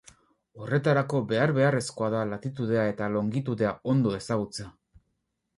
Horretarako 0.61 1.19
behar-beharrezkoa 1.31 2.09
da 2.15 2.23
latitudea 2.31 2.87
eta 2.95 3.13
longitudea 3.19 3.75
ondo 3.95 4.15
ezagutzea. 4.23 4.73